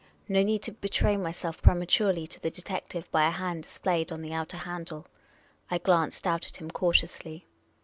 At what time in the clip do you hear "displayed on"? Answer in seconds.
3.61-4.23